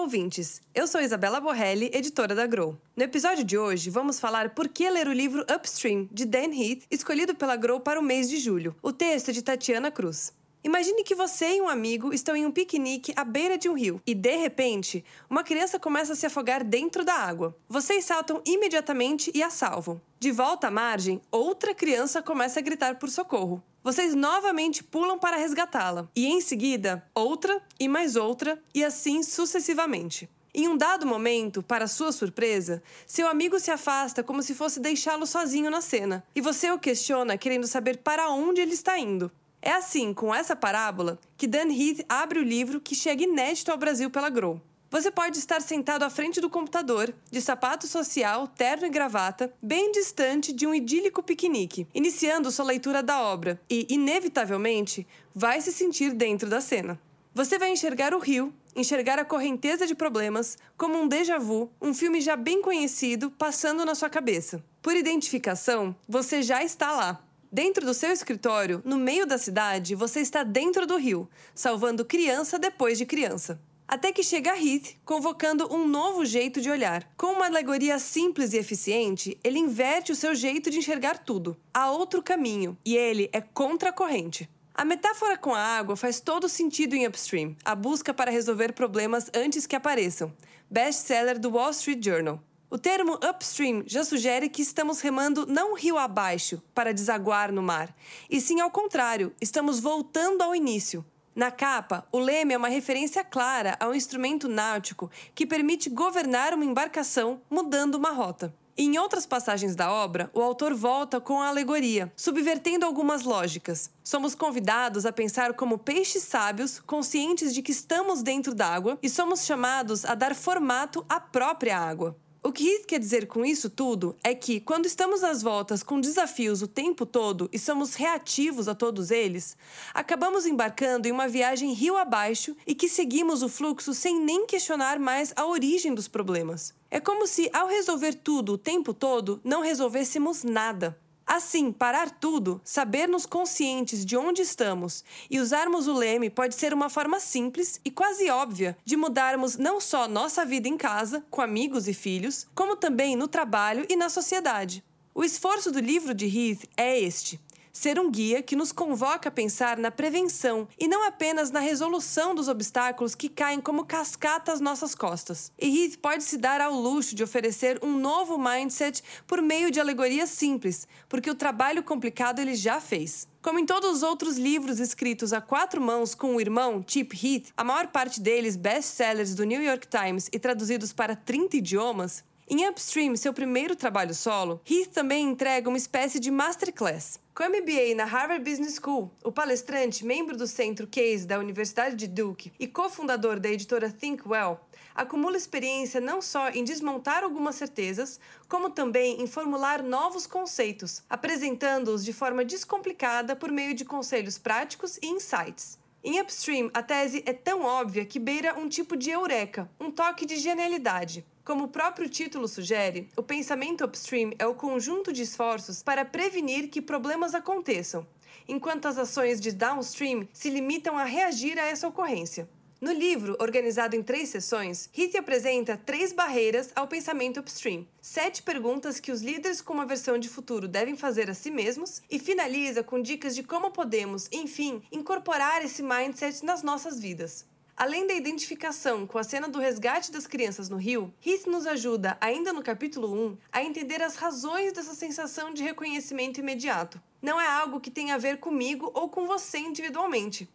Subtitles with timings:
[0.00, 0.62] ouvintes!
[0.74, 2.74] Eu sou Isabela Borrelli, editora da Grow.
[2.96, 6.84] No episódio de hoje, vamos falar por que ler o livro Upstream, de Dan Heath,
[6.90, 8.74] escolhido pela Grow para o mês de julho.
[8.82, 10.32] O texto é de Tatiana Cruz.
[10.64, 14.00] Imagine que você e um amigo estão em um piquenique à beira de um rio
[14.06, 17.54] e, de repente, uma criança começa a se afogar dentro da água.
[17.68, 20.00] Vocês saltam imediatamente e a salvam.
[20.18, 23.62] De volta à margem, outra criança começa a gritar por socorro.
[23.82, 30.28] Vocês novamente pulam para resgatá-la, e em seguida, outra e mais outra, e assim sucessivamente.
[30.52, 35.24] Em um dado momento, para sua surpresa, seu amigo se afasta como se fosse deixá-lo
[35.26, 39.32] sozinho na cena, e você o questiona querendo saber para onde ele está indo.
[39.62, 43.78] É assim, com essa parábola, que Dan Heath abre o livro que chega inédito ao
[43.78, 44.60] Brasil pela Grow.
[44.92, 49.92] Você pode estar sentado à frente do computador, de sapato social, terno e gravata, bem
[49.92, 56.12] distante de um idílico piquenique, iniciando sua leitura da obra e, inevitavelmente, vai se sentir
[56.12, 57.00] dentro da cena.
[57.32, 61.94] Você vai enxergar o rio, enxergar a correnteza de problemas, como um déjà vu, um
[61.94, 64.60] filme já bem conhecido passando na sua cabeça.
[64.82, 67.24] Por identificação, você já está lá.
[67.52, 72.58] Dentro do seu escritório, no meio da cidade, você está dentro do rio, salvando criança
[72.58, 77.10] depois de criança até que chega Heath, convocando um novo jeito de olhar.
[77.16, 81.56] Com uma alegoria simples e eficiente, ele inverte o seu jeito de enxergar tudo.
[81.74, 84.48] Há outro caminho, e ele é contra a corrente.
[84.72, 89.28] A metáfora com a água faz todo sentido em Upstream, a busca para resolver problemas
[89.34, 90.32] antes que apareçam.
[90.70, 92.40] Best-seller do Wall Street Journal.
[92.70, 97.92] O termo upstream já sugere que estamos remando não rio abaixo para desaguar no mar,
[98.30, 101.04] e sim ao contrário, estamos voltando ao início.
[101.34, 106.64] Na capa, o leme é uma referência clara ao instrumento náutico que permite governar uma
[106.64, 108.52] embarcação mudando uma rota.
[108.76, 113.90] Em outras passagens da obra, o autor volta com a alegoria, subvertendo algumas lógicas.
[114.02, 119.44] Somos convidados a pensar como peixes sábios, conscientes de que estamos dentro d'água e somos
[119.44, 122.16] chamados a dar formato à própria água.
[122.42, 126.62] O que quer dizer com isso tudo é que, quando estamos às voltas com desafios
[126.62, 129.58] o tempo todo e somos reativos a todos eles,
[129.92, 134.98] acabamos embarcando em uma viagem rio abaixo e que seguimos o fluxo sem nem questionar
[134.98, 136.72] mais a origem dos problemas.
[136.90, 140.98] É como se, ao resolver tudo o tempo todo, não resolvêssemos nada.
[141.32, 146.90] Assim, parar tudo, sabermos conscientes de onde estamos e usarmos o leme pode ser uma
[146.90, 151.86] forma simples e quase óbvia de mudarmos não só nossa vida em casa, com amigos
[151.86, 154.82] e filhos, como também no trabalho e na sociedade.
[155.14, 157.38] O esforço do livro de Heath é este:
[157.72, 162.34] ser um guia que nos convoca a pensar na prevenção e não apenas na resolução
[162.34, 165.52] dos obstáculos que caem como cascata às nossas costas.
[165.58, 169.80] E Heath pode se dar ao luxo de oferecer um novo mindset por meio de
[169.80, 173.28] alegorias simples, porque o trabalho complicado ele já fez.
[173.42, 177.52] Como em todos os outros livros escritos a quatro mãos com o irmão Chip Heath,
[177.56, 182.22] a maior parte deles best-sellers do New York Times e traduzidos para 30 idiomas,
[182.52, 187.20] em Upstream, seu primeiro trabalho solo, Heath também entrega uma espécie de masterclass.
[187.40, 192.06] Com MBA na Harvard Business School, o palestrante, membro do Centro Case da Universidade de
[192.06, 194.60] Duke e cofundador da editora Think Well,
[194.94, 202.04] acumula experiência não só em desmontar algumas certezas, como também em formular novos conceitos, apresentando-os
[202.04, 205.78] de forma descomplicada por meio de conselhos práticos e insights.
[206.04, 210.26] Em Upstream, a tese é tão óbvia que beira um tipo de eureka, um toque
[210.26, 211.24] de genialidade.
[211.50, 216.68] Como o próprio título sugere, o pensamento upstream é o conjunto de esforços para prevenir
[216.68, 218.06] que problemas aconteçam,
[218.46, 222.48] enquanto as ações de downstream se limitam a reagir a essa ocorrência.
[222.80, 229.00] No livro, organizado em três sessões, Heath apresenta três barreiras ao pensamento upstream, sete perguntas
[229.00, 232.84] que os líderes com uma versão de futuro devem fazer a si mesmos e finaliza
[232.84, 237.44] com dicas de como podemos, enfim, incorporar esse mindset nas nossas vidas.
[237.80, 242.14] Além da identificação com a cena do resgate das crianças no rio, Heath nos ajuda,
[242.20, 247.00] ainda no capítulo 1, a entender as razões dessa sensação de reconhecimento imediato.
[247.22, 250.46] Não é algo que tenha a ver comigo ou com você individualmente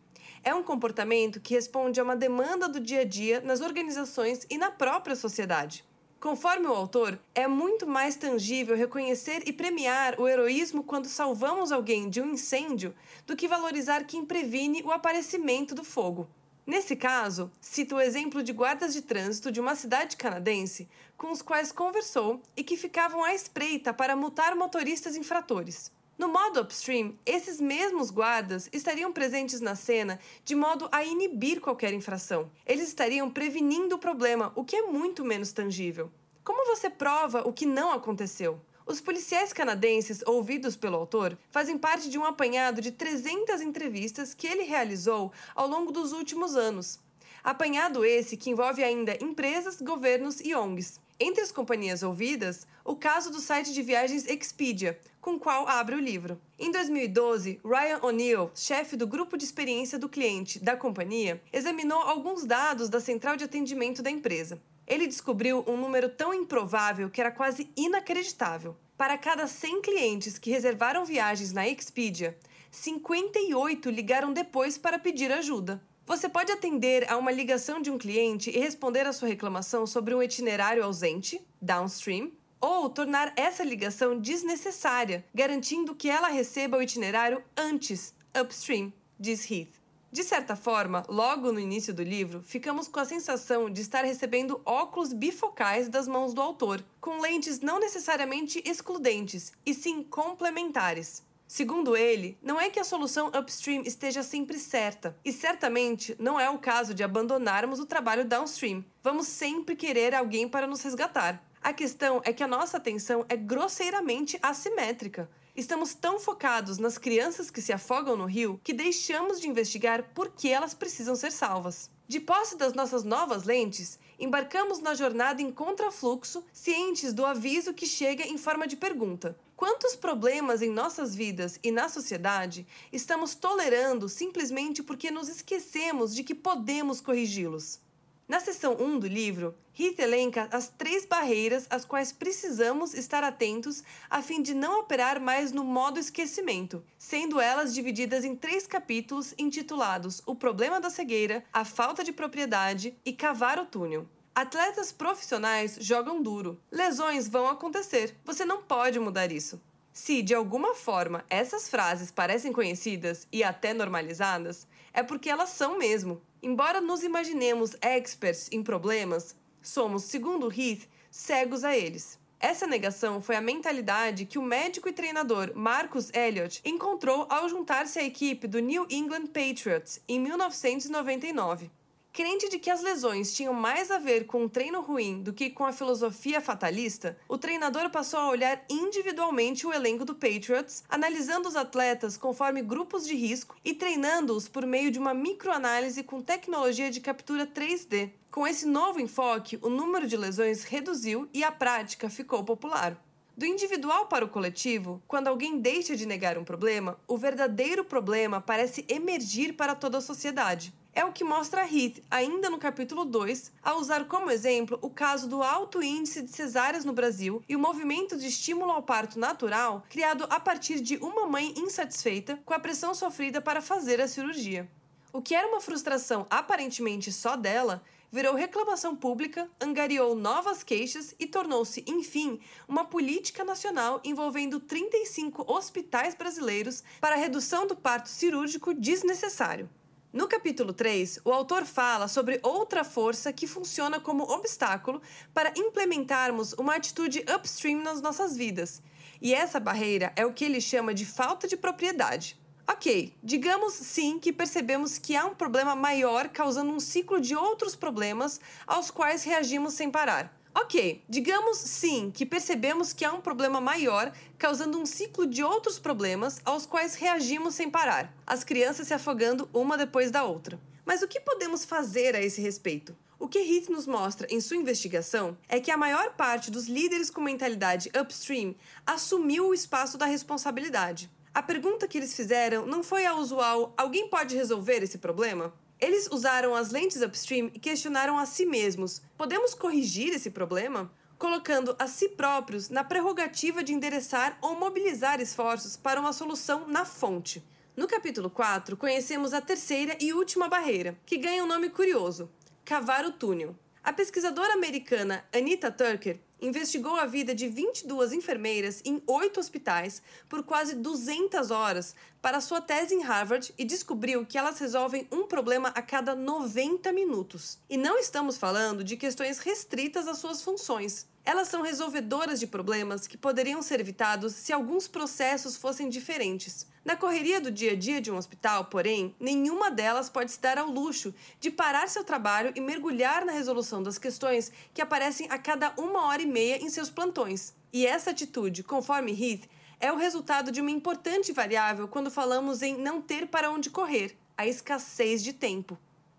[0.43, 4.59] é um comportamento que responde a uma demanda do dia a dia nas organizações e
[4.59, 5.83] na própria sociedade.
[6.19, 12.07] Conforme o autor, é muito mais tangível reconhecer e premiar o heroísmo quando salvamos alguém
[12.07, 12.93] de um incêndio
[13.25, 16.29] do que valorizar quem previne o aparecimento do fogo.
[16.65, 21.43] Nesse caso, cito o exemplo de guardas de trânsito de uma cidade canadense com os
[21.43, 25.91] quais conversou e que ficavam à espreita para multar motoristas infratores.
[26.17, 31.93] No modo upstream, esses mesmos guardas estariam presentes na cena de modo a inibir qualquer
[31.93, 32.49] infração.
[32.65, 36.09] Eles estariam prevenindo o problema, o que é muito menos tangível.
[36.43, 38.59] Como você prova o que não aconteceu?
[38.87, 44.45] Os policiais canadenses ouvidos pelo autor fazem parte de um apanhado de 300 entrevistas que
[44.45, 46.99] ele realizou ao longo dos últimos anos.
[47.43, 50.99] Apanhado esse que envolve ainda empresas, governos e ONGs.
[51.19, 55.95] Entre as companhias ouvidas, o caso do site de viagens Expedia, com o qual abre
[55.95, 56.39] o livro.
[56.59, 62.45] Em 2012, Ryan O'Neill, chefe do grupo de experiência do cliente da companhia, examinou alguns
[62.45, 64.61] dados da central de atendimento da empresa.
[64.87, 68.75] Ele descobriu um número tão improvável que era quase inacreditável.
[68.97, 72.37] Para cada 100 clientes que reservaram viagens na Expedia,
[72.71, 75.81] 58 ligaram depois para pedir ajuda.
[76.05, 80.13] Você pode atender a uma ligação de um cliente e responder a sua reclamação sobre
[80.13, 87.43] um itinerário ausente, downstream, ou tornar essa ligação desnecessária, garantindo que ela receba o itinerário
[87.57, 89.84] antes, upstream, diz Heath.
[90.15, 94.61] De certa forma, logo no início do livro, ficamos com a sensação de estar recebendo
[94.63, 101.21] óculos bifocais das mãos do autor, com lentes não necessariamente excludentes, e sim complementares.
[101.45, 106.49] Segundo ele, não é que a solução upstream esteja sempre certa, e certamente não é
[106.49, 108.85] o caso de abandonarmos o trabalho downstream.
[109.03, 111.43] Vamos sempre querer alguém para nos resgatar.
[111.61, 115.29] A questão é que a nossa atenção é grosseiramente assimétrica.
[115.55, 120.31] Estamos tão focados nas crianças que se afogam no rio que deixamos de investigar por
[120.31, 121.89] que elas precisam ser salvas.
[122.09, 127.87] De posse das nossas novas lentes, embarcamos na jornada em contrafluxo, cientes do aviso que
[127.87, 134.09] chega em forma de pergunta: Quantos problemas em nossas vidas e na sociedade estamos tolerando
[134.09, 137.79] simplesmente porque nos esquecemos de que podemos corrigi-los?
[138.27, 143.83] Na seção 1 do livro, Heath elenca as três barreiras às quais precisamos estar atentos
[144.09, 149.35] a fim de não operar mais no modo esquecimento, sendo elas divididas em três capítulos
[149.37, 154.07] intitulados O Problema da Cegueira, A Falta de Propriedade e Cavar o Túnel.
[154.33, 156.59] Atletas profissionais jogam duro.
[156.71, 158.17] Lesões vão acontecer.
[158.25, 159.61] Você não pode mudar isso.
[159.93, 165.77] Se de alguma forma essas frases parecem conhecidas e até normalizadas, é porque elas são
[165.77, 166.21] mesmo.
[166.45, 172.19] Embora nos imaginemos experts em problemas, somos, segundo Heath, cegos a eles.
[172.39, 177.97] Essa negação foi a mentalidade que o médico e treinador Marcus Elliott encontrou ao juntar-se
[177.97, 181.71] à equipe do New England Patriots em 1999.
[182.15, 185.49] Crente de que as lesões tinham mais a ver com um treino ruim do que
[185.49, 191.49] com a filosofia fatalista, o treinador passou a olhar individualmente o elenco do Patriots, analisando
[191.49, 196.89] os atletas conforme grupos de risco e treinando-os por meio de uma microanálise com tecnologia
[196.89, 198.11] de captura 3D.
[198.31, 202.97] Com esse novo enfoque, o número de lesões reduziu e a prática ficou popular.
[203.37, 208.39] Do individual para o coletivo, quando alguém deixa de negar um problema, o verdadeiro problema
[208.39, 210.73] parece emergir para toda a sociedade.
[210.93, 215.27] É o que mostra Heath, ainda no capítulo 2, a usar como exemplo o caso
[215.27, 219.83] do alto índice de cesáreas no Brasil e o movimento de estímulo ao parto natural
[219.89, 224.69] criado a partir de uma mãe insatisfeita com a pressão sofrida para fazer a cirurgia.
[225.11, 227.83] O que era uma frustração aparentemente só dela
[228.15, 236.15] virou reclamação pública, angariou novas queixas e tornou-se, enfim, uma política nacional envolvendo 35 hospitais
[236.15, 239.69] brasileiros para a redução do parto cirúrgico desnecessário.
[240.13, 245.01] No capítulo 3, o autor fala sobre outra força que funciona como obstáculo
[245.33, 248.81] para implementarmos uma atitude upstream nas nossas vidas.
[249.21, 252.39] E essa barreira é o que ele chama de falta de propriedade.
[252.67, 257.75] Ok, digamos sim que percebemos que há um problema maior causando um ciclo de outros
[257.75, 260.35] problemas aos quais reagimos sem parar.
[260.53, 265.77] Ok, digamos sim que percebemos que há um problema maior causando um ciclo de outros
[265.77, 270.59] problemas aos quais reagimos sem parar, as crianças se afogando uma depois da outra.
[270.83, 272.95] Mas o que podemos fazer a esse respeito?
[273.19, 277.09] O que Heath nos mostra em sua investigação é que a maior parte dos líderes
[277.11, 278.55] com mentalidade upstream
[278.85, 281.11] assumiu o espaço da responsabilidade.
[281.35, 285.53] A pergunta que eles fizeram não foi a usual: alguém pode resolver esse problema?
[285.81, 290.89] Eles usaram as lentes upstream e questionaram a si mesmos: podemos corrigir esse problema?
[291.17, 296.85] Colocando a si próprios na prerrogativa de endereçar ou mobilizar esforços para uma solução na
[296.85, 297.43] fonte.
[297.75, 302.31] No capítulo 4, conhecemos a terceira e última barreira, que ganha um nome curioso:
[302.63, 303.53] cavar o túnel.
[303.83, 310.43] A pesquisadora americana Anita Turker investigou a vida de 22 enfermeiras em oito hospitais por
[310.43, 315.69] quase 200 horas para sua tese em Harvard e descobriu que elas resolvem um problema
[315.69, 317.59] a cada 90 minutos.
[317.69, 321.07] E não estamos falando de questões restritas às suas funções.
[321.25, 326.67] Elas são resolvedoras de problemas que poderiam ser evitados se alguns processos fossem diferentes.
[326.85, 330.59] Na correria do dia a dia de um hospital, porém, nenhuma delas pode se dar
[330.59, 335.39] ao luxo de parar seu trabalho e mergulhar na resolução das questões que aparecem a
[335.39, 337.55] cada uma hora e meia em seus plantões.
[337.73, 342.77] E essa atitude, conforme Heath, é o resultado de uma importante variável quando falamos em
[342.77, 345.75] não ter para onde correr a escassez de tempo.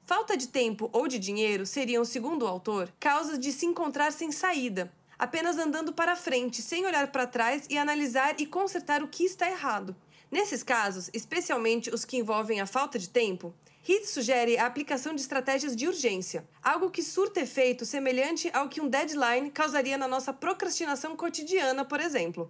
[0.06, 4.30] Falta de tempo ou de dinheiro seriam, segundo o autor, causas de se encontrar sem
[4.30, 9.24] saída, apenas andando para frente, sem olhar para trás e analisar e consertar o que
[9.24, 9.96] está errado.
[10.30, 13.52] Nesses casos, especialmente os que envolvem a falta de tempo,
[13.88, 18.80] Heath sugere a aplicação de estratégias de urgência, algo que surta efeito semelhante ao que
[18.80, 22.48] um deadline causaria na nossa procrastinação cotidiana, por exemplo.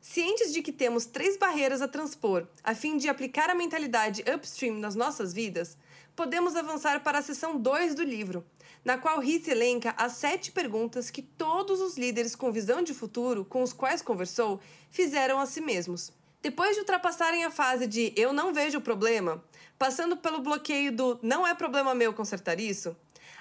[0.00, 4.78] Cientes de que temos três barreiras a transpor a fim de aplicar a mentalidade upstream
[4.78, 5.76] nas nossas vidas,
[6.16, 8.44] podemos avançar para a seção 2 do livro,
[8.82, 13.44] na qual Heath elenca as sete perguntas que todos os líderes com visão de futuro
[13.44, 14.58] com os quais conversou
[14.88, 16.10] fizeram a si mesmos.
[16.40, 19.44] Depois de ultrapassarem a fase de eu não vejo o problema,
[19.78, 22.96] passando pelo bloqueio do não é problema meu consertar isso,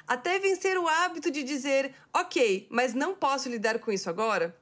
[0.05, 4.55] até vencer o hábito de dizer ok, mas não posso lidar com isso agora,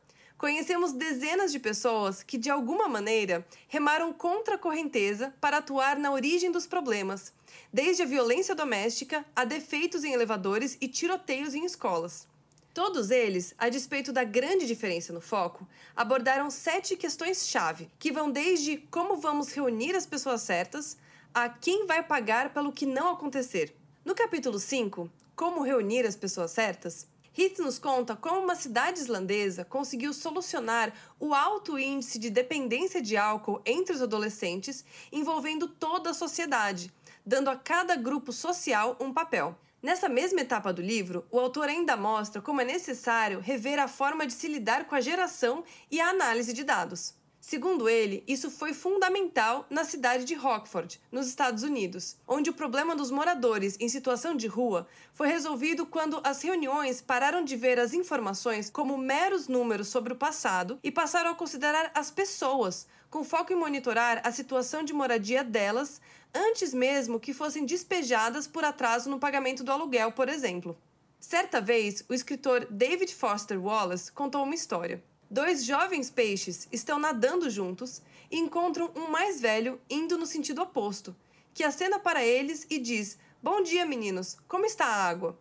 [0.44, 6.12] conhecemos dezenas de pessoas que, de alguma maneira, remaram contra a correnteza para atuar na
[6.12, 7.32] origem dos problemas,
[7.72, 12.28] desde a violência doméstica a defeitos em elevadores e tiroteios em escolas.
[12.74, 18.76] Todos eles, a despeito da grande diferença no foco, abordaram sete questões-chave, que vão desde
[18.92, 20.98] como vamos reunir as pessoas certas
[21.34, 23.74] a quem vai pagar pelo que não acontecer.
[24.04, 29.66] No capítulo 5, Como reunir as pessoas certas, Heath nos conta como uma cidade islandesa
[29.66, 36.14] conseguiu solucionar o alto índice de dependência de álcool entre os adolescentes, envolvendo toda a
[36.14, 36.94] sociedade,
[37.26, 39.58] dando a cada grupo social um papel.
[39.82, 44.28] Nessa mesma etapa do livro, o autor ainda mostra como é necessário rever a forma
[44.28, 47.16] de se lidar com a geração e a análise de dados.
[47.46, 52.96] Segundo ele, isso foi fundamental na cidade de Rockford, nos Estados Unidos, onde o problema
[52.96, 57.94] dos moradores em situação de rua foi resolvido quando as reuniões pararam de ver as
[57.94, 63.52] informações como meros números sobre o passado e passaram a considerar as pessoas, com foco
[63.52, 66.00] em monitorar a situação de moradia delas
[66.34, 70.78] antes mesmo que fossem despejadas por atraso no pagamento do aluguel, por exemplo.
[71.20, 75.04] Certa vez, o escritor David Foster Wallace contou uma história.
[75.34, 81.16] Dois jovens peixes estão nadando juntos e encontram um mais velho indo no sentido oposto,
[81.56, 85.40] que acena para eles e diz: Bom dia, meninos, como está a água?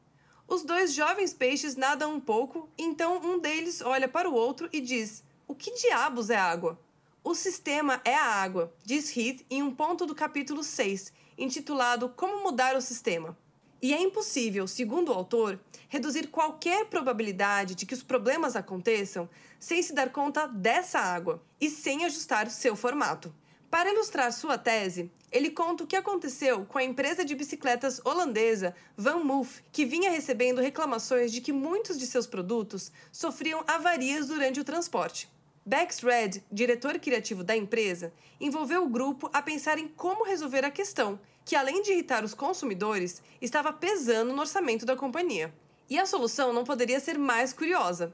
[0.48, 4.80] Os dois jovens peixes nadam um pouco, então um deles olha para o outro e
[4.80, 6.80] diz: O que diabos é água?
[7.22, 12.42] O sistema é a água, diz Heath em um ponto do capítulo 6, intitulado Como
[12.42, 13.36] Mudar o Sistema.
[13.82, 15.58] E é impossível, segundo o autor,
[15.88, 21.68] reduzir qualquer probabilidade de que os problemas aconteçam sem se dar conta dessa água e
[21.68, 23.34] sem ajustar seu formato.
[23.68, 28.72] Para ilustrar sua tese, ele conta o que aconteceu com a empresa de bicicletas holandesa
[28.96, 34.60] Van Moof, que vinha recebendo reclamações de que muitos de seus produtos sofriam avarias durante
[34.60, 35.28] o transporte.
[35.66, 40.70] Bex Red, diretor criativo da empresa, envolveu o grupo a pensar em como resolver a
[40.70, 45.52] questão que, além de irritar os consumidores, estava pesando no orçamento da companhia.
[45.88, 48.12] E a solução não poderia ser mais curiosa.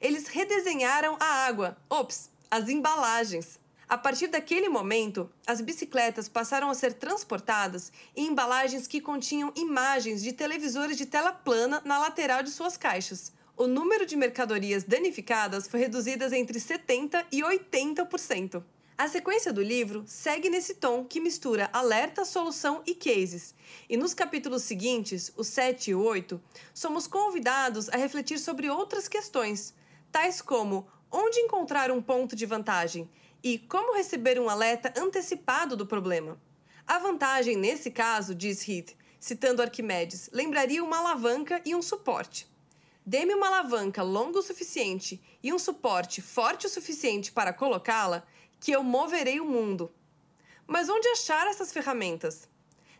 [0.00, 3.60] Eles redesenharam a água, ops, as embalagens.
[3.88, 10.22] A partir daquele momento, as bicicletas passaram a ser transportadas em embalagens que continham imagens
[10.22, 13.32] de televisores de tela plana na lateral de suas caixas.
[13.56, 18.62] O número de mercadorias danificadas foi reduzido entre 70% e 80%.
[19.00, 23.54] A sequência do livro segue nesse tom que mistura alerta, solução e cases.
[23.88, 26.38] E nos capítulos seguintes, o 7 e o 8,
[26.74, 29.72] somos convidados a refletir sobre outras questões,
[30.12, 33.08] tais como onde encontrar um ponto de vantagem
[33.42, 36.38] e como receber um alerta antecipado do problema.
[36.86, 42.46] A vantagem nesse caso, diz Heath, citando Arquimedes, lembraria uma alavanca e um suporte.
[43.06, 48.26] Dê-me uma alavanca longa o suficiente e um suporte forte o suficiente para colocá-la,
[48.60, 49.90] que eu moverei o mundo.
[50.66, 52.48] Mas onde achar essas ferramentas?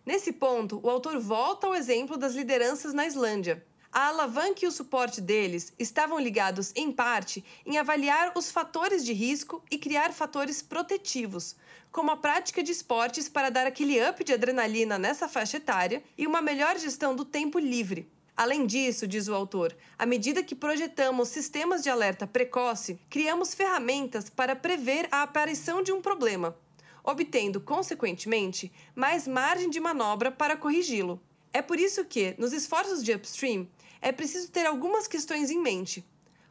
[0.04, 3.64] Nesse ponto, o autor volta ao exemplo das lideranças na Islândia.
[3.92, 9.12] A alavanca e o suporte deles estavam ligados, em parte, em avaliar os fatores de
[9.12, 11.56] risco e criar fatores protetivos,
[11.92, 16.26] como a prática de esportes para dar aquele up de adrenalina nessa faixa etária e
[16.26, 18.08] uma melhor gestão do tempo livre.
[18.40, 24.30] Além disso, diz o autor, à medida que projetamos sistemas de alerta precoce, criamos ferramentas
[24.30, 26.56] para prever a aparição de um problema,
[27.04, 31.20] obtendo, consequentemente, mais margem de manobra para corrigi-lo.
[31.52, 33.68] É por isso que, nos esforços de upstream,
[34.00, 36.02] é preciso ter algumas questões em mente.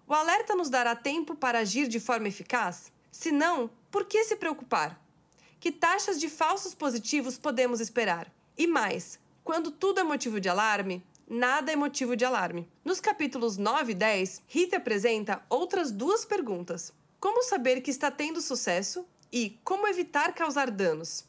[0.07, 2.91] O alerta nos dará tempo para agir de forma eficaz?
[3.11, 5.03] Se não, por que se preocupar?
[5.59, 8.31] Que taxas de falsos positivos podemos esperar?
[8.55, 12.67] E mais, quando tudo é motivo de alarme, nada é motivo de alarme.
[12.83, 18.41] Nos capítulos 9 e 10, Rita apresenta outras duas perguntas: Como saber que está tendo
[18.41, 19.05] sucesso?
[19.31, 21.23] E como evitar causar danos?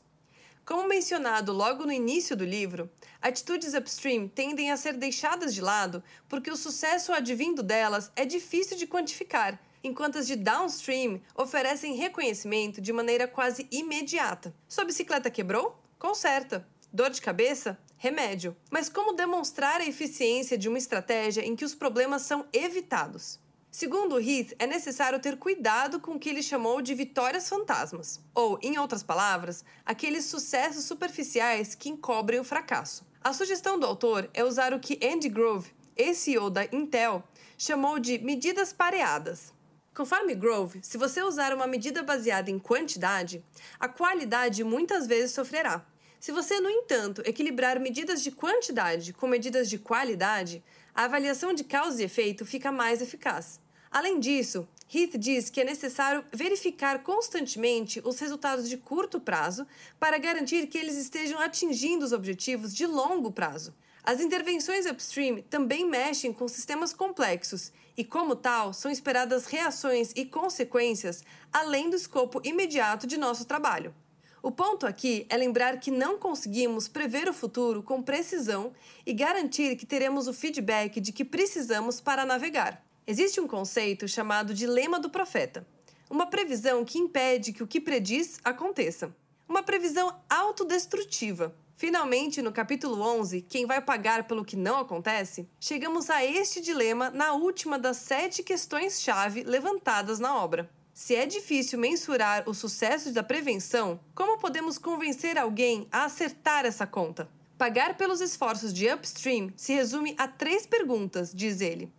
[0.64, 2.88] Como mencionado logo no início do livro,
[3.20, 8.76] atitudes upstream tendem a ser deixadas de lado porque o sucesso advindo delas é difícil
[8.76, 14.54] de quantificar, enquanto as de downstream oferecem reconhecimento de maneira quase imediata.
[14.68, 15.76] Sua bicicleta quebrou?
[15.98, 16.66] Conserta.
[16.92, 17.78] Dor de cabeça?
[18.02, 18.56] Remédio.
[18.70, 23.38] Mas como demonstrar a eficiência de uma estratégia em que os problemas são evitados?
[23.70, 28.58] Segundo Heath, é necessário ter cuidado com o que ele chamou de vitórias fantasmas, ou,
[28.62, 33.06] em outras palavras, aqueles sucessos superficiais que encobrem o fracasso.
[33.22, 37.22] A sugestão do autor é usar o que Andy Grove, ex-CEO da Intel,
[37.58, 39.52] chamou de medidas pareadas.
[39.94, 43.44] Conforme Grove, se você usar uma medida baseada em quantidade,
[43.78, 45.84] a qualidade muitas vezes sofrerá.
[46.20, 50.62] Se você, no entanto, equilibrar medidas de quantidade com medidas de qualidade,
[50.94, 53.58] a avaliação de causa e efeito fica mais eficaz.
[53.90, 59.66] Além disso, Heath diz que é necessário verificar constantemente os resultados de curto prazo
[59.98, 63.74] para garantir que eles estejam atingindo os objetivos de longo prazo.
[64.04, 70.26] As intervenções upstream também mexem com sistemas complexos e, como tal, são esperadas reações e
[70.26, 73.94] consequências além do escopo imediato de nosso trabalho.
[74.42, 78.72] O ponto aqui é lembrar que não conseguimos prever o futuro com precisão
[79.04, 82.82] e garantir que teremos o feedback de que precisamos para navegar.
[83.06, 85.66] Existe um conceito chamado dilema do profeta,
[86.08, 89.14] uma previsão que impede que o que prediz aconteça.
[89.46, 91.54] Uma previsão autodestrutiva.
[91.76, 97.10] Finalmente, no capítulo 11, Quem vai pagar pelo que não acontece, chegamos a este dilema
[97.10, 100.70] na última das sete questões-chave levantadas na obra.
[101.02, 106.86] Se é difícil mensurar o sucesso da prevenção, como podemos convencer alguém a acertar essa
[106.86, 107.26] conta?
[107.56, 111.90] Pagar pelos esforços de upstream se resume a três perguntas, diz ele.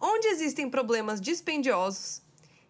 [0.00, 2.22] Onde existem problemas dispendiosos?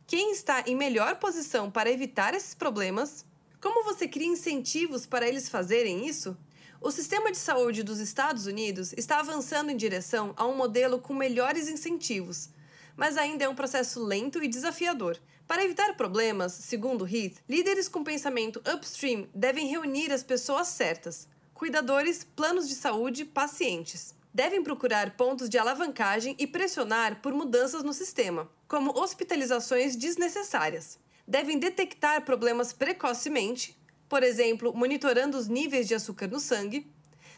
[0.04, 3.24] Quem está em melhor posição para evitar esses problemas?
[3.60, 6.36] Como você cria incentivos para eles fazerem isso?
[6.80, 11.14] O sistema de saúde dos Estados Unidos está avançando em direção a um modelo com
[11.14, 12.50] melhores incentivos,
[12.96, 15.16] mas ainda é um processo lento e desafiador.
[15.52, 22.24] Para evitar problemas, segundo Heath, líderes com pensamento upstream devem reunir as pessoas certas: cuidadores,
[22.24, 24.14] planos de saúde, pacientes.
[24.32, 30.98] Devem procurar pontos de alavancagem e pressionar por mudanças no sistema, como hospitalizações desnecessárias.
[31.28, 36.90] Devem detectar problemas precocemente, por exemplo, monitorando os níveis de açúcar no sangue.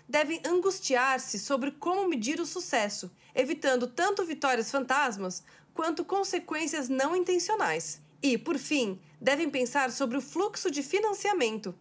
[0.09, 5.43] Devem angustiar-se sobre como medir o sucesso, evitando tanto vitórias fantasmas
[5.75, 8.04] quanto consequências não intencionais.
[8.25, 11.75] E, por fim, devem pensar sobre o fluxo de financiamento.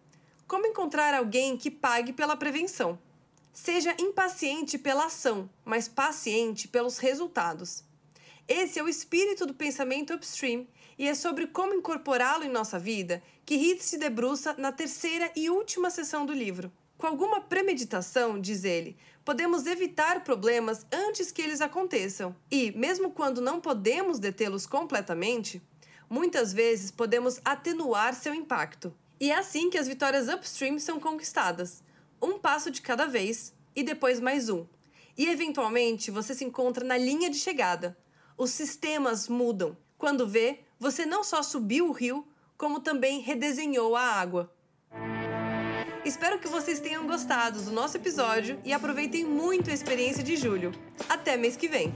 [0.46, 2.98] Como encontrar alguém que pague pela prevenção?
[3.50, 7.82] Seja impaciente pela ação, mas paciente pelos resultados.
[8.46, 10.66] Esse é o espírito do pensamento upstream
[10.98, 15.48] e é sobre como incorporá-lo em nossa vida que Heath se debruça na terceira e
[15.48, 16.70] última sessão do livro.
[16.98, 22.36] Com alguma premeditação, diz ele, podemos evitar problemas antes que eles aconteçam.
[22.50, 25.62] E, mesmo quando não podemos detê-los completamente,
[26.14, 28.94] muitas vezes podemos atenuar seu impacto.
[29.18, 31.82] E é assim que as vitórias upstream são conquistadas,
[32.22, 34.64] um passo de cada vez e depois mais um.
[35.18, 37.98] E eventualmente você se encontra na linha de chegada.
[38.38, 39.76] Os sistemas mudam.
[39.98, 42.24] Quando vê, você não só subiu o rio,
[42.56, 44.54] como também redesenhou a água.
[46.04, 50.70] Espero que vocês tenham gostado do nosso episódio e aproveitem muito a experiência de julho.
[51.08, 51.92] Até mês que vem!